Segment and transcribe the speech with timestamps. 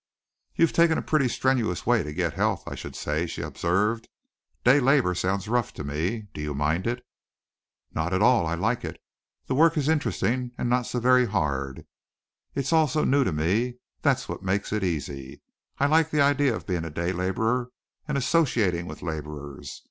[0.55, 4.09] "You've taken a pretty strenuous way to get health, I should say," she observed.
[4.63, 6.27] "Day labor sounds rough to me.
[6.33, 7.05] Do you mind it?"
[7.93, 8.47] "Not at all.
[8.47, 8.99] I like it.
[9.45, 11.85] The work is interesting and not so very hard.
[12.55, 15.43] It's all so new to me, that's what makes it easy.
[15.77, 17.69] I like the idea of being a day laborer
[18.07, 19.79] and associating with laborers.